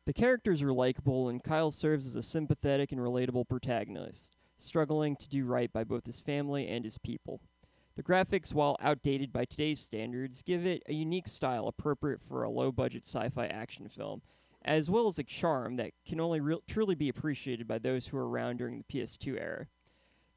The 0.05 0.13
characters 0.13 0.61
are 0.61 0.73
likable, 0.73 1.29
and 1.29 1.43
Kyle 1.43 1.71
serves 1.71 2.05
as 2.05 2.15
a 2.15 2.21
sympathetic 2.21 2.91
and 2.91 2.99
relatable 2.99 3.47
protagonist, 3.47 4.35
struggling 4.57 5.15
to 5.17 5.29
do 5.29 5.45
right 5.45 5.71
by 5.71 5.83
both 5.83 6.05
his 6.05 6.19
family 6.19 6.67
and 6.67 6.85
his 6.85 6.97
people. 6.97 7.41
The 7.95 8.03
graphics, 8.03 8.53
while 8.53 8.75
outdated 8.81 9.31
by 9.31 9.45
today's 9.45 9.79
standards, 9.79 10.41
give 10.41 10.65
it 10.65 10.83
a 10.87 10.93
unique 10.93 11.27
style 11.27 11.67
appropriate 11.67 12.21
for 12.21 12.43
a 12.43 12.49
low 12.49 12.71
budget 12.71 13.05
sci 13.05 13.29
fi 13.29 13.47
action 13.47 13.87
film, 13.87 14.21
as 14.65 14.89
well 14.89 15.07
as 15.07 15.17
a 15.17 15.23
charm 15.23 15.77
that 15.77 15.91
can 16.05 16.19
only 16.19 16.41
re- 16.41 16.59
truly 16.67 16.95
be 16.95 17.07
appreciated 17.07 17.67
by 17.67 17.79
those 17.79 18.07
who 18.07 18.17
were 18.17 18.27
around 18.27 18.57
during 18.57 18.77
the 18.77 18.83
PS2 18.83 19.39
era. 19.39 19.67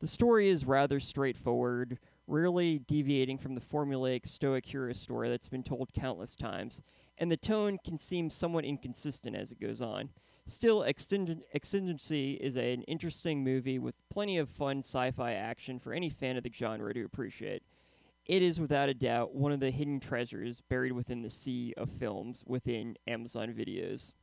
The 0.01 0.07
story 0.07 0.49
is 0.49 0.65
rather 0.65 1.01
straightforward, 1.01 1.99
rarely 2.29 2.79
deviating 2.79 3.39
from 3.39 3.57
the 3.57 3.61
formulaic 3.61 4.27
stoic 4.27 4.67
hero 4.67 4.93
story 4.93 5.29
that's 5.29 5.49
been 5.49 5.65
told 5.65 5.93
countless 5.93 6.37
times, 6.37 6.81
and 7.17 7.33
the 7.33 7.37
tone 7.37 7.79
can 7.85 7.99
seem 7.99 8.31
somewhat 8.31 8.65
inconsistent 8.65 9.35
as 9.35 9.51
it 9.51 9.61
goes 9.61 9.83
on. 9.83 10.11
Still, 10.49 10.83
Exigency 10.83 12.33
is 12.41 12.57
an 12.57 12.83
interesting 12.85 13.45
movie 13.45 13.79
with 13.79 13.95
plenty 14.09 14.39
of 14.39 14.49
fun 14.49 14.79
sci 14.79 15.11
fi 15.11 15.33
action 15.33 15.79
for 15.79 15.93
any 15.93 16.09
fan 16.09 16.39
of 16.39 16.43
the 16.43 16.51
genre 16.51 16.95
to 16.95 17.05
appreciate. 17.05 17.63
It 18.25 18.41
is 18.41 18.59
without 18.59 18.89
a 18.89 18.95
doubt 18.95 19.35
one 19.35 19.53
of 19.53 19.61
the 19.61 19.71
hidden 19.71 20.01
treasures 20.01 20.63
buried 20.63 20.93
within 20.93 21.21
the 21.21 21.29
sea 21.29 21.75
of 21.77 21.91
films 21.91 22.45
within 22.47 22.97
Amazon 23.07 23.53
Videos. 23.53 24.15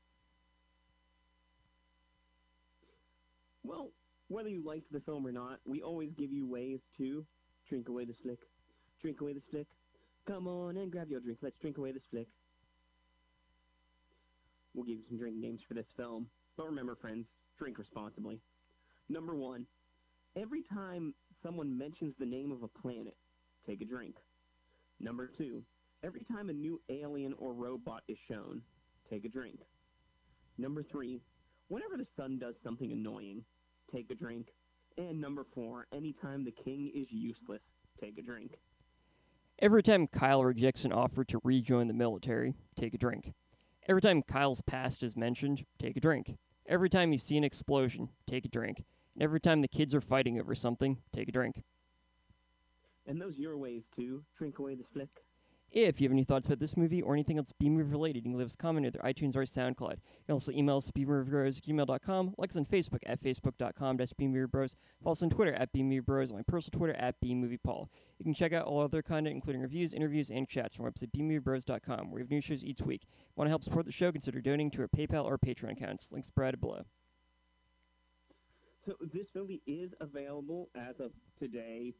Well, 3.64 3.92
whether 4.28 4.50
you 4.50 4.64
liked 4.66 4.92
the 4.92 5.02
film 5.02 5.28
or 5.28 5.32
not, 5.32 5.60
we 5.64 5.84
always 5.84 6.12
give 6.18 6.32
you 6.32 6.48
ways 6.48 6.80
to 6.98 7.24
drink 7.70 7.88
away 7.88 8.06
this 8.06 8.18
flick. 8.24 8.40
Drink 9.00 9.22
away 9.22 9.34
this 9.34 9.46
flick. 9.52 9.68
Come 10.26 10.48
on 10.48 10.78
and 10.78 10.92
grab 10.92 11.12
your 11.12 11.20
drink. 11.20 11.38
Let's 11.44 11.60
drink 11.60 11.78
away 11.78 11.92
this 11.92 12.04
flick. 12.10 12.28
We'll 14.76 14.86
give 14.86 14.98
you 14.98 15.04
some 15.08 15.18
drinking 15.18 15.42
games 15.42 15.62
for 15.68 15.74
this 15.74 15.86
film. 15.96 16.28
But 16.58 16.66
remember, 16.66 16.96
friends, 16.96 17.28
drink 17.58 17.78
responsibly. 17.78 18.42
Number 19.08 19.36
one, 19.36 19.66
every 20.36 20.64
time 20.64 21.14
someone 21.42 21.78
mentions 21.78 22.14
the 22.20 22.26
name 22.26 22.52
of 22.52 22.64
a 22.64 22.68
planet, 22.68 23.16
take 23.66 23.82
a 23.82 23.86
drink. 23.86 24.16
Number 25.00 25.30
two, 25.38 25.64
every 26.04 26.26
time 26.26 26.50
a 26.50 26.54
new 26.54 26.82
alien 26.90 27.34
or 27.38 27.54
robot 27.54 28.04
is 28.08 28.18
shown, 28.28 28.62
take 29.10 29.26
a 29.26 29.30
drink. 29.30 29.60
Number 30.58 30.84
three, 30.84 31.22
whenever 31.70 31.98
the 31.98 32.08
sun 32.18 32.38
does 32.40 32.56
something 32.64 32.92
annoying, 32.92 33.44
take 33.94 34.12
a 34.12 34.16
drink. 34.16 34.48
And 34.98 35.20
number 35.20 35.46
four, 35.54 35.88
anytime 35.94 36.44
the 36.44 36.52
king 36.52 36.92
is 36.94 37.08
useless, 37.12 37.62
take 38.02 38.18
a 38.18 38.22
drink. 38.22 38.58
Every 39.60 39.84
time 39.84 40.08
Kyle 40.08 40.44
rejects 40.44 40.84
an 40.84 40.92
offer 40.92 41.24
to 41.26 41.40
rejoin 41.44 41.88
the 41.88 41.94
military, 41.94 42.56
take 42.76 42.94
a 42.94 42.98
drink. 42.98 43.34
Every 43.88 44.02
time 44.02 44.24
Kyle's 44.24 44.62
past 44.62 45.04
is 45.04 45.16
mentioned, 45.16 45.64
take 45.78 45.96
a 45.96 46.00
drink. 46.00 46.38
Every 46.66 46.90
time 46.90 47.12
you 47.12 47.20
see 47.20 47.38
an 47.38 47.44
explosion, 47.44 48.10
take 48.28 48.44
a 48.44 48.50
drink. 48.50 48.84
And 49.14 49.22
every 49.22 49.40
time 49.40 49.62
the 49.62 49.68
kids 49.68 49.94
are 49.94 50.02
fighting 50.02 50.40
over 50.40 50.56
something, 50.56 50.98
take 51.14 51.30
a 51.30 51.32
drink. 51.32 51.62
And 53.06 53.22
those 53.22 53.38
your 53.38 53.58
ways 53.58 53.84
too. 53.96 54.24
Drink 54.40 54.58
away 54.58 54.74
this 54.74 54.88
flick. 54.88 55.24
If 55.76 56.00
you 56.00 56.06
have 56.06 56.14
any 56.14 56.24
thoughts 56.24 56.48
about 56.48 56.60
this 56.60 56.78
movie 56.78 57.02
or 57.02 57.14
anything 57.14 57.38
else 57.38 57.52
B 57.60 57.70
movie 57.70 57.92
related, 57.92 58.24
you 58.24 58.32
can 58.32 58.38
leave 58.38 58.48
us 58.48 58.54
a 58.54 58.58
comment 58.58 58.86
either 58.86 59.00
iTunes 59.00 59.36
or 59.36 59.42
SoundCloud. 59.42 59.98
You 59.98 60.26
can 60.26 60.34
also 60.34 60.54
email 60.54 60.78
us 60.78 60.88
at 60.88 60.96
bmoviebros 60.96 61.58
at 61.58 61.66
gmail.com, 61.66 62.36
like 62.38 62.50
us 62.52 62.56
on 62.56 62.66
Facebook 62.66 63.02
at 63.06 63.22
facebook.com 63.22 63.98
dash 63.98 64.14
bmoviebros, 64.14 64.76
follow 65.04 65.12
us 65.12 65.22
on 65.22 65.30
Twitter 65.30 65.54
at 65.54 65.74
and 65.74 66.32
my 66.32 66.42
personal 66.48 66.80
Twitter 66.80 66.96
at 66.96 67.20
bmoviepaul. 67.20 67.90
You 68.20 68.24
can 68.24 68.34
check 68.34 68.54
out 68.54 68.66
all 68.66 68.80
other 68.80 69.02
content, 69.02 69.36
including 69.36 69.62
reviews, 69.62 69.94
interviews, 69.94 70.32
and 70.32 70.48
chats 70.48 70.78
from 70.78 70.86
our 70.86 70.92
website 70.92 71.12
bmoviebros.com, 71.12 72.10
where 72.10 72.16
we 72.16 72.22
have 72.22 72.32
new 72.32 72.40
shows 72.40 72.64
each 72.64 72.82
week. 72.82 73.06
Want 73.36 73.48
to 73.48 73.50
help 73.50 73.66
support 73.66 73.86
the 73.86 73.92
show, 73.92 74.14
consider 74.14 74.40
donating 74.40 74.72
to 74.72 74.82
our 74.84 74.88
PayPal 74.88 75.26
or 75.26 75.38
Patreon 75.38 75.74
accounts. 75.74 76.08
Links 76.10 76.30
provided 76.30 76.62
below. 76.62 76.86
So 78.86 78.94
this 79.14 79.28
movie 79.36 79.62
is 79.68 79.94
available 80.00 80.70
as 80.74 81.02
of 81.02 81.12
today, 81.38 81.96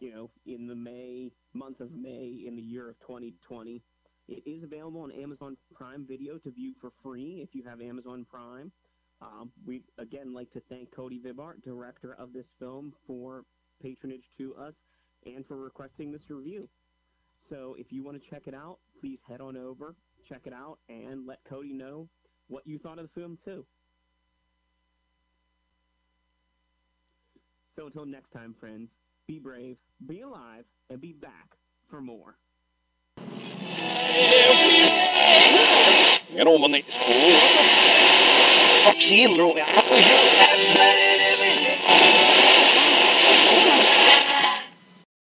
you 0.00 0.12
know, 0.12 0.30
in 0.46 0.66
the 0.66 0.74
May 0.74 1.30
month 1.52 1.80
of 1.80 1.92
May 1.92 2.44
in 2.46 2.56
the 2.56 2.62
year 2.62 2.88
of 2.88 2.98
2020. 3.00 3.84
It 4.28 4.46
is 4.46 4.62
available 4.62 5.00
on 5.00 5.12
Amazon 5.12 5.58
Prime 5.74 6.06
Video 6.06 6.38
to 6.38 6.50
view 6.50 6.74
for 6.80 6.90
free 7.02 7.42
if 7.42 7.54
you 7.54 7.62
have 7.64 7.80
Amazon 7.80 8.24
Prime. 8.24 8.72
Um, 9.20 9.52
we 9.66 9.84
again 9.98 10.32
like 10.32 10.50
to 10.52 10.60
thank 10.68 10.94
Cody 10.94 11.20
Vibart, 11.20 11.62
director 11.62 12.14
of 12.14 12.32
this 12.32 12.46
film, 12.58 12.94
for 13.06 13.44
patronage 13.80 14.24
to 14.38 14.54
us 14.54 14.74
and 15.26 15.44
for 15.46 15.56
requesting 15.56 16.12
this 16.12 16.22
review. 16.30 16.68
So 17.50 17.74
if 17.74 17.92
you 17.92 18.02
want 18.02 18.22
to 18.22 18.30
check 18.30 18.46
it 18.46 18.54
out, 18.54 18.80
please 19.00 19.18
head 19.26 19.40
on 19.40 19.56
over, 19.56 19.96
check 20.28 20.46
it 20.46 20.52
out, 20.52 20.78
and 20.88 21.26
let 21.26 21.44
Cody 21.44 21.72
know 21.72 22.08
what 22.46 22.66
you 22.66 22.78
thought 22.78 22.98
of 22.98 23.08
the 23.08 23.20
film 23.20 23.38
too. 23.44 23.66
So 27.76 27.86
until 27.86 28.06
next 28.06 28.30
time, 28.30 28.54
friends, 28.60 28.90
be 29.30 29.38
brave, 29.38 29.76
be 30.04 30.22
alive, 30.22 30.64
and 30.88 31.00
be 31.00 31.12
back 31.12 31.54
for 31.88 32.00
more. 32.00 32.36
Get 36.34 36.46
over 36.48 36.68
the. 36.68 36.82